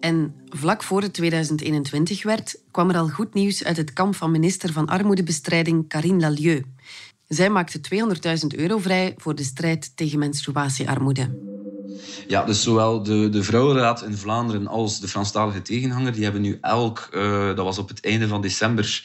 En 0.00 0.34
vlak 0.48 0.82
voor 0.82 1.02
het 1.02 1.12
2021 1.12 2.22
werd, 2.22 2.58
kwam 2.70 2.90
er 2.90 2.96
al 2.96 3.08
goed 3.08 3.34
nieuws 3.34 3.64
uit 3.64 3.76
het 3.76 3.92
kamp 3.92 4.14
van 4.14 4.30
minister 4.30 4.72
van 4.72 4.86
Armoedebestrijding 4.86 5.88
Karine 5.88 6.20
Lalieu. 6.20 6.64
Zij 7.28 7.50
maakte 7.50 7.80
200.000 8.40 8.46
euro 8.56 8.78
vrij 8.78 9.14
voor 9.16 9.34
de 9.34 9.42
strijd 9.42 9.96
tegen 9.96 10.18
menstruatiearmoede. 10.18 11.38
Ja, 12.28 12.44
dus 12.44 12.62
zowel 12.62 13.02
de, 13.02 13.28
de 13.28 13.42
Vrouwenraad 13.42 14.02
in 14.02 14.16
Vlaanderen 14.16 14.66
als 14.66 15.00
de 15.00 15.08
Franstalige 15.08 15.62
tegenhanger, 15.62 16.12
die 16.12 16.24
hebben 16.24 16.42
nu 16.42 16.58
elk, 16.60 17.08
uh, 17.14 17.46
dat 17.46 17.64
was 17.64 17.78
op 17.78 17.88
het 17.88 18.04
einde 18.04 18.28
van 18.28 18.42
december, 18.42 19.04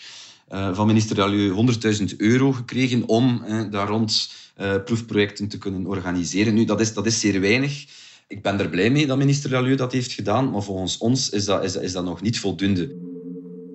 uh, 0.54 0.76
van 0.76 0.88
minister 0.88 1.18
Lalieu 1.18 1.74
100.000 2.00 2.16
euro 2.18 2.52
gekregen 2.52 3.08
om 3.08 3.44
uh, 3.48 3.62
daar 3.72 3.88
rond 3.88 4.42
proefprojecten 4.86 5.48
te 5.48 5.58
kunnen 5.58 5.86
organiseren. 5.86 6.54
Nu, 6.54 6.66
dat 6.66 6.82
is, 6.82 6.94
dat 6.94 7.06
is 7.06 7.20
zeer 7.20 7.42
weinig 7.42 7.86
ik 8.34 8.42
ben 8.42 8.60
er 8.60 8.70
blij 8.70 8.90
mee 8.90 9.08
dat 9.08 9.18
minister 9.18 9.50
Lalieu 9.50 9.75
dat 9.75 9.92
heeft 9.92 10.12
gedaan, 10.12 10.52
maar 10.52 10.62
volgens 10.62 10.98
ons 10.98 11.30
is 11.30 11.46
dat, 11.46 11.63
is, 11.63 11.75
is 11.75 11.92
dat 11.92 12.04
nog 12.04 12.22
niet 12.22 12.40
voldoende. 12.40 12.96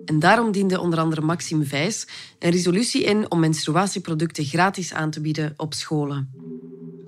En 0.04 0.18
daarom 0.18 0.52
diende 0.52 0.80
onder 0.80 0.98
andere 0.98 1.20
Maxime 1.20 1.64
Vijs 1.64 2.06
een 2.38 2.50
resolutie 2.50 3.02
in 3.04 3.30
om 3.30 3.40
menstruatieproducten 3.40 4.44
gratis 4.44 4.92
aan 4.92 5.10
te 5.10 5.20
bieden 5.20 5.54
op 5.56 5.74
scholen. 5.74 6.30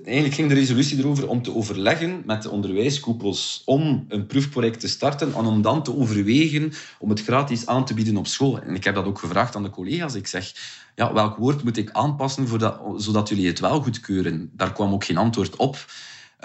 Eigenlijk 0.03 0.35
ging 0.35 0.49
de 0.49 0.55
resolutie 0.55 0.97
erover 0.97 1.27
om 1.27 1.41
te 1.41 1.55
overleggen 1.55 2.23
met 2.25 2.41
de 2.41 2.49
onderwijskoepels 2.49 3.61
om 3.65 4.05
een 4.07 4.25
proefproject 4.25 4.79
te 4.79 4.87
starten 4.87 5.33
en 5.33 5.45
om 5.45 5.61
dan 5.61 5.83
te 5.83 5.95
overwegen 5.95 6.73
om 6.99 7.09
het 7.09 7.21
gratis 7.21 7.65
aan 7.65 7.85
te 7.85 7.93
bieden 7.93 8.17
op 8.17 8.27
school. 8.27 8.61
En 8.61 8.75
ik 8.75 8.83
heb 8.83 8.95
dat 8.95 9.05
ook 9.05 9.19
gevraagd 9.19 9.55
aan 9.55 9.63
de 9.63 9.69
collega's. 9.69 10.15
Ik 10.15 10.27
zeg, 10.27 10.53
ja, 10.95 11.13
welk 11.13 11.37
woord 11.37 11.63
moet 11.63 11.77
ik 11.77 11.91
aanpassen 11.91 12.59
dat, 12.59 12.79
zodat 12.97 13.29
jullie 13.29 13.47
het 13.47 13.59
wel 13.59 13.81
goedkeuren? 13.81 14.51
Daar 14.53 14.73
kwam 14.73 14.93
ook 14.93 15.03
geen 15.03 15.17
antwoord 15.17 15.55
op. 15.55 15.77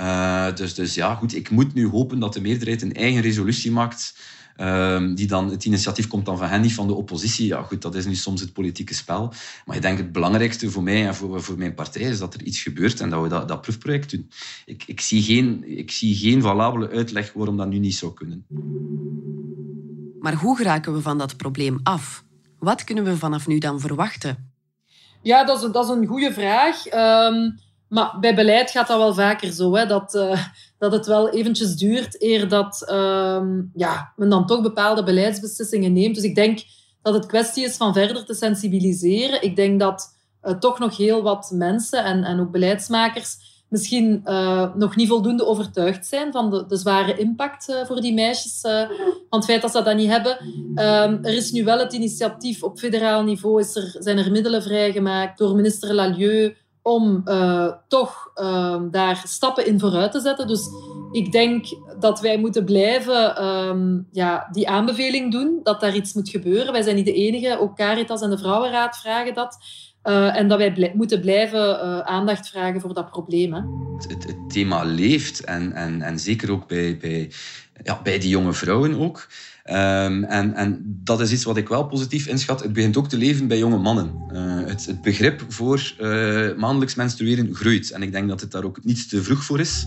Uh, 0.00 0.54
dus, 0.54 0.74
dus 0.74 0.94
ja, 0.94 1.14
goed, 1.14 1.34
ik 1.34 1.50
moet 1.50 1.74
nu 1.74 1.88
hopen 1.88 2.18
dat 2.18 2.32
de 2.32 2.40
meerderheid 2.40 2.82
een 2.82 2.94
eigen 2.94 3.22
resolutie 3.22 3.70
maakt. 3.70 4.18
Uh, 4.56 5.14
die 5.14 5.26
dan, 5.26 5.50
het 5.50 5.64
initiatief 5.64 6.06
komt 6.06 6.26
dan 6.26 6.38
van 6.38 6.48
hen, 6.48 6.60
niet 6.60 6.74
van 6.74 6.86
de 6.86 6.94
oppositie. 6.94 7.46
Ja, 7.46 7.62
goed, 7.62 7.82
dat 7.82 7.94
is 7.94 8.06
nu 8.06 8.14
soms 8.14 8.40
het 8.40 8.52
politieke 8.52 8.94
spel. 8.94 9.32
Maar 9.64 9.76
ik 9.76 9.82
denk 9.82 9.98
het 9.98 10.12
belangrijkste 10.12 10.70
voor 10.70 10.82
mij 10.82 11.06
en 11.06 11.14
voor, 11.14 11.42
voor 11.42 11.58
mijn 11.58 11.74
partij 11.74 12.02
is 12.02 12.18
dat 12.18 12.34
er 12.34 12.42
iets 12.42 12.62
gebeurt 12.62 13.00
en 13.00 13.10
dat 13.10 13.22
we 13.22 13.28
dat, 13.28 13.48
dat 13.48 13.60
proefproject 13.60 14.10
doen. 14.10 14.30
Ik, 14.64 14.84
ik, 14.86 15.00
zie 15.00 15.22
geen, 15.22 15.78
ik 15.78 15.90
zie 15.90 16.16
geen 16.16 16.42
valabele 16.42 16.88
uitleg 16.88 17.32
waarom 17.32 17.56
dat 17.56 17.68
nu 17.68 17.78
niet 17.78 17.94
zou 17.94 18.14
kunnen. 18.14 18.46
Maar 20.20 20.34
hoe 20.34 20.56
geraken 20.56 20.94
we 20.94 21.00
van 21.00 21.18
dat 21.18 21.36
probleem 21.36 21.80
af? 21.82 22.24
Wat 22.58 22.84
kunnen 22.84 23.04
we 23.04 23.16
vanaf 23.16 23.46
nu 23.46 23.58
dan 23.58 23.80
verwachten? 23.80 24.52
Ja, 25.22 25.44
dat 25.44 25.62
is, 25.62 25.70
dat 25.72 25.84
is 25.84 25.90
een 25.90 26.06
goede 26.06 26.32
vraag. 26.32 26.86
Um, 26.86 27.58
maar 27.96 28.16
bij 28.20 28.34
beleid 28.34 28.70
gaat 28.70 28.88
dat 28.88 28.98
wel 28.98 29.14
vaker 29.14 29.52
zo, 29.52 29.74
hè, 29.74 29.86
dat, 29.86 30.14
uh, 30.14 30.44
dat 30.78 30.92
het 30.92 31.06
wel 31.06 31.30
eventjes 31.30 31.76
duurt 31.76 32.22
eer 32.22 32.48
dat 32.48 32.90
um, 32.90 33.70
ja, 33.74 34.12
men 34.16 34.28
dan 34.28 34.46
toch 34.46 34.62
bepaalde 34.62 35.02
beleidsbeslissingen 35.02 35.92
neemt. 35.92 36.14
Dus 36.14 36.24
ik 36.24 36.34
denk 36.34 36.60
dat 37.02 37.14
het 37.14 37.26
kwestie 37.26 37.64
is 37.64 37.76
van 37.76 37.92
verder 37.92 38.24
te 38.24 38.34
sensibiliseren. 38.34 39.42
Ik 39.42 39.56
denk 39.56 39.80
dat 39.80 40.16
uh, 40.42 40.52
toch 40.52 40.78
nog 40.78 40.96
heel 40.96 41.22
wat 41.22 41.50
mensen 41.54 42.04
en, 42.04 42.24
en 42.24 42.40
ook 42.40 42.50
beleidsmakers 42.50 43.54
misschien 43.68 44.20
uh, 44.24 44.74
nog 44.74 44.96
niet 44.96 45.08
voldoende 45.08 45.46
overtuigd 45.46 46.06
zijn 46.06 46.32
van 46.32 46.50
de, 46.50 46.66
de 46.66 46.76
zware 46.76 47.16
impact 47.16 47.76
voor 47.86 48.00
die 48.00 48.14
meisjes, 48.14 48.60
van 48.60 49.38
het 49.38 49.44
feit 49.44 49.62
dat 49.62 49.70
ze 49.72 49.82
dat 49.82 49.96
niet 49.96 50.10
hebben. 50.10 50.38
Um, 50.68 51.24
er 51.24 51.34
is 51.34 51.50
nu 51.50 51.64
wel 51.64 51.78
het 51.78 51.92
initiatief 51.92 52.62
op 52.62 52.78
federaal 52.78 53.22
niveau, 53.22 53.60
is 53.60 53.76
er, 53.76 53.96
zijn 53.98 54.18
er 54.18 54.30
middelen 54.30 54.62
vrijgemaakt 54.62 55.38
door 55.38 55.54
minister 55.54 55.94
Lalieu 55.94 56.56
om 56.86 57.22
toch 57.88 58.30
ehm, 58.34 58.90
daar 58.90 59.22
stappen 59.26 59.66
in 59.66 59.80
vooruit 59.80 60.12
te 60.12 60.20
zetten. 60.20 60.46
Dus 60.46 60.68
ik 61.12 61.32
denk 61.32 61.66
dat 61.98 62.20
wij 62.20 62.38
moeten 62.38 62.64
blijven 62.64 63.44
um, 63.44 64.08
ja, 64.12 64.48
die 64.52 64.68
aanbeveling 64.68 65.32
doen, 65.32 65.60
dat 65.62 65.80
daar 65.80 65.94
iets 65.94 66.12
moet 66.12 66.28
gebeuren. 66.28 66.72
Wij 66.72 66.82
zijn 66.82 66.96
niet 66.96 67.04
de 67.04 67.12
enige, 67.12 67.60
ook 67.60 67.76
Caritas 67.76 68.22
en 68.22 68.30
de 68.30 68.38
Vrouwenraad 68.38 68.96
vragen 68.96 69.34
dat. 69.34 69.58
Uh, 70.04 70.36
en 70.36 70.48
dat 70.48 70.58
wij 70.58 70.92
moeten 70.94 71.20
blijven 71.20 71.68
uh, 71.68 71.98
aandacht 71.98 72.48
vragen 72.48 72.80
voor 72.80 72.94
dat 72.94 73.10
probleem. 73.10 73.54
Hè. 73.54 73.60
Het, 74.08 74.24
het, 74.24 74.50
thema 74.50 74.84
leeft 74.84 75.44
en, 75.44 75.72
en, 75.72 76.02
en 76.02 76.18
zeker 76.18 76.52
ook 76.52 76.68
bij, 76.68 76.96
bij, 76.96 77.30
ja, 77.82 78.00
bij 78.02 78.18
die 78.18 78.28
jonge 78.28 78.52
vrouwen 78.52 79.00
ook. 79.00 79.26
Um, 79.68 80.24
en, 80.24 80.54
en 80.54 80.82
dat 81.04 81.20
is 81.20 81.32
iets 81.32 81.44
wat 81.44 81.56
ik 81.56 81.68
wel 81.68 81.86
positief 81.86 82.26
inschat. 82.26 82.62
Het 82.62 82.72
begint 82.72 82.96
ook 82.96 83.08
te 83.08 83.16
leven 83.16 83.48
bij 83.48 83.58
jonge 83.58 83.78
mannen. 83.78 84.24
Uh, 84.32 84.66
het, 84.66 84.98
begrip 85.02 85.42
voor 85.48 85.94
maandelijks 86.56 86.94
menstrueren 86.94 87.54
groeit. 87.54 87.90
En 87.90 88.02
ik 88.02 88.12
denk 88.12 88.28
dat 88.28 88.40
het 88.40 88.50
daar 88.50 88.64
ook 88.64 88.84
niets 88.84 89.08
te 89.08 89.22
vroeg 89.22 89.44
voor 89.44 89.60
is. 89.60 89.86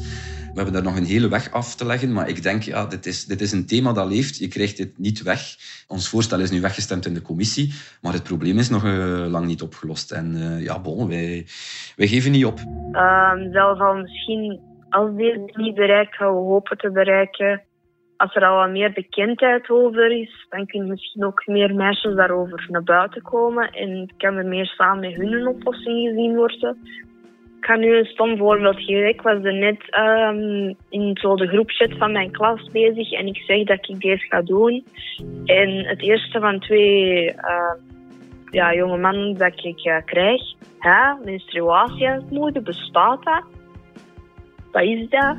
We 0.50 0.56
hebben 0.56 0.74
daar 0.74 0.84
nog 0.84 0.96
een 0.96 1.06
hele 1.06 1.30
weg 1.30 1.52
af 1.52 1.76
te 1.76 1.86
leggen. 1.86 2.14
Maar 2.14 2.30
ik 2.30 2.44
denk, 2.44 2.64
ja, 2.64 2.86
dit 2.86 3.06
is, 3.06 3.26
dit 3.26 3.42
is 3.42 3.52
een 3.52 3.66
thema 3.66 3.94
dat 3.94 4.08
leeft. 4.08 4.38
Je 4.38 4.48
krijgt 4.48 4.78
dit 4.78 4.98
niet 4.98 5.22
weg. 5.22 5.42
Ons 5.88 6.10
voorstel 6.10 6.40
is 6.40 6.52
nu 6.52 6.62
weggestemd 6.62 7.06
in 7.06 7.14
de 7.14 7.22
commissie. 7.22 7.74
Maar 8.02 8.14
het 8.14 8.24
probleem 8.24 8.58
is 8.58 8.70
nog 8.70 8.86
uh, 8.86 9.26
lang 9.28 9.46
niet 9.46 9.62
opgelost. 9.62 10.12
En 10.12 10.36
uh, 10.36 10.64
ja, 10.64 10.80
bon, 10.80 11.08
wij, 11.08 11.46
wij 11.96 12.08
geven 12.08 12.32
niet 12.32 12.46
op. 12.46 12.60
Um, 12.60 13.52
zelfs 13.52 13.80
al 13.80 13.96
misschien, 13.96 14.60
als 14.90 15.16
dit 15.16 15.58
niet 15.58 15.76
bereikt, 15.76 16.16
gaan 16.16 16.34
we 16.34 16.40
hopen 16.40 16.78
te 16.78 16.92
bereiken. 16.92 17.62
Als 18.20 18.36
er 18.36 18.46
al 18.46 18.56
wat 18.56 18.70
meer 18.70 18.92
bekendheid 18.92 19.70
over 19.70 20.12
is, 20.12 20.46
dan 20.50 20.66
kunnen 20.66 20.90
misschien 20.90 21.26
ook 21.26 21.48
meer 21.48 21.76
meisjes 21.76 22.16
daarover 22.16 22.66
naar 22.70 22.84
buiten 22.84 23.22
komen. 23.22 23.70
En 23.72 24.10
kan 24.18 24.36
er 24.36 24.46
meer 24.46 24.66
samen 24.66 25.00
met 25.00 25.14
hun 25.14 25.34
een 25.34 25.48
oplossing 25.48 26.08
gezien 26.08 26.36
worden 26.36 26.78
ik 27.60 27.66
ga 27.66 27.76
nu 27.76 27.98
een 27.98 28.06
stom 28.06 28.38
voorbeeld 28.38 28.80
geven. 28.80 29.08
Ik 29.08 29.22
was 29.22 29.44
er 29.44 29.54
net 29.54 29.82
um, 30.00 30.76
in 30.90 31.18
zo 31.22 31.36
de 31.36 31.48
groepchat 31.48 31.98
van 31.98 32.12
mijn 32.12 32.32
klas 32.32 32.70
bezig 32.72 33.12
en 33.12 33.28
ik 33.28 33.38
zeg 33.38 33.64
dat 33.64 33.90
ik 33.90 34.00
deze 34.00 34.26
ga 34.26 34.42
doen. 34.42 34.86
En 35.46 35.86
het 35.86 36.02
eerste 36.02 36.40
van 36.40 36.60
twee 36.60 37.26
uh, 37.26 37.74
ja, 38.50 38.74
jonge 38.74 38.98
mannen 38.98 39.38
dat 39.38 39.66
ik 39.66 39.86
uh, 39.86 39.98
krijg, 40.06 40.42
hè, 40.80 41.14
menstruatiearmoede, 41.24 42.62
bestaat 42.62 43.24
dat? 43.24 43.44
Wat 44.72 44.84
is 44.84 45.10
dat? 45.10 45.36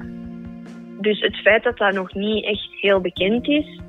Dus 1.00 1.20
het 1.20 1.36
feit 1.36 1.62
dat 1.62 1.78
dat 1.78 1.92
nog 1.92 2.14
niet 2.14 2.44
echt 2.44 2.68
heel 2.80 3.00
bekend 3.00 3.48
is, 3.48 3.80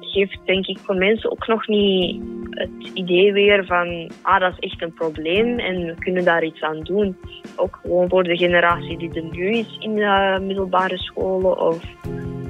geeft 0.00 0.38
denk 0.44 0.66
ik 0.66 0.78
voor 0.78 0.94
mensen 0.94 1.30
ook 1.30 1.46
nog 1.46 1.66
niet 1.66 2.22
het 2.50 2.90
idee 2.94 3.32
weer 3.32 3.66
van 3.66 4.10
ah, 4.22 4.40
dat 4.40 4.52
is 4.58 4.70
echt 4.70 4.82
een 4.82 4.92
probleem 4.92 5.58
en 5.58 5.86
we 5.86 5.94
kunnen 5.98 6.24
daar 6.24 6.44
iets 6.44 6.62
aan 6.62 6.80
doen. 6.80 7.16
Ook 7.56 7.78
gewoon 7.82 8.08
voor 8.08 8.22
de 8.22 8.36
generatie 8.36 8.98
die 8.98 9.14
er 9.14 9.28
nu 9.30 9.50
is 9.50 9.76
in 9.78 9.94
de 9.94 10.38
middelbare 10.42 10.98
scholen 10.98 11.60
of 11.60 11.80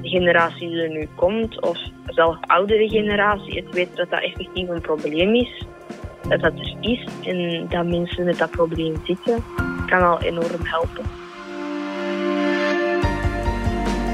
de 0.01 0.09
generatie 0.09 0.69
die 0.69 0.81
er 0.81 0.89
nu 0.89 1.07
komt 1.15 1.61
of 1.61 1.77
zelfs 2.05 2.39
oudere 2.41 2.89
generatie. 2.89 3.63
Het 3.63 3.73
weet 3.73 3.95
dat 3.95 4.09
dat 4.09 4.21
effectief 4.21 4.69
een 4.69 4.81
probleem 4.81 5.35
is, 5.35 5.65
dat 6.29 6.41
dat 6.41 6.53
er 6.53 6.75
is 6.79 7.05
en 7.25 7.67
dat 7.69 7.85
mensen 7.85 8.25
met 8.25 8.37
dat 8.37 8.51
probleem 8.51 8.95
zitten, 9.03 9.43
kan 9.85 10.01
al 10.01 10.21
enorm 10.21 10.63
helpen. 10.63 11.03